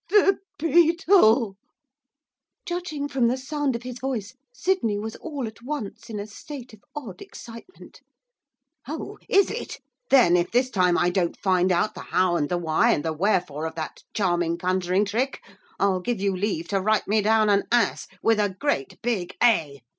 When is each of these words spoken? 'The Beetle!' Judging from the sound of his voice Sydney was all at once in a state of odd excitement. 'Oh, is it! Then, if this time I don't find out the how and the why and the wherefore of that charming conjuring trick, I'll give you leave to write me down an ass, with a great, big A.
'The 0.09 0.39
Beetle!' 0.57 1.55
Judging 2.65 3.07
from 3.07 3.27
the 3.27 3.37
sound 3.37 3.75
of 3.75 3.83
his 3.83 3.99
voice 3.99 4.33
Sydney 4.51 4.97
was 4.97 5.15
all 5.17 5.45
at 5.45 5.61
once 5.61 6.09
in 6.09 6.19
a 6.19 6.25
state 6.25 6.73
of 6.73 6.83
odd 6.95 7.21
excitement. 7.21 8.01
'Oh, 8.87 9.19
is 9.29 9.51
it! 9.51 9.77
Then, 10.09 10.35
if 10.35 10.49
this 10.49 10.71
time 10.71 10.97
I 10.97 11.11
don't 11.11 11.37
find 11.37 11.71
out 11.71 11.93
the 11.93 11.99
how 11.99 12.35
and 12.35 12.49
the 12.49 12.57
why 12.57 12.93
and 12.93 13.05
the 13.05 13.13
wherefore 13.13 13.67
of 13.67 13.75
that 13.75 14.01
charming 14.11 14.57
conjuring 14.57 15.05
trick, 15.05 15.39
I'll 15.79 15.99
give 16.01 16.19
you 16.19 16.35
leave 16.35 16.67
to 16.69 16.81
write 16.81 17.07
me 17.07 17.21
down 17.21 17.49
an 17.51 17.65
ass, 17.71 18.07
with 18.23 18.39
a 18.39 18.49
great, 18.57 18.99
big 19.03 19.35
A. 19.43 19.83